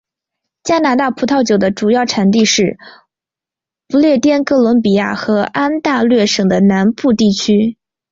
[0.63, 2.75] 加拿大葡萄酒的主要产地是
[3.87, 7.77] 不列颠哥伦比亚和安大略省的南部地区。